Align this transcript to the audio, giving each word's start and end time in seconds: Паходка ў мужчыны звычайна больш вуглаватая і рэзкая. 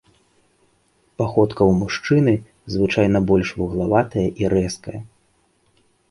Паходка 1.21 1.61
ў 1.71 1.75
мужчыны 1.81 2.33
звычайна 2.75 3.21
больш 3.33 3.47
вуглаватая 3.59 4.25
і 4.45 4.49
рэзкая. 4.55 4.99